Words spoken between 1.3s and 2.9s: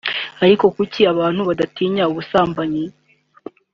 badatinya ubusambanyi